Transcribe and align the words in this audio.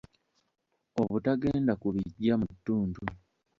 Obutagenda 1.01 1.73
ku 1.81 1.87
biggya 1.95 2.33
mu 2.41 2.47
ttuntu. 2.55 3.01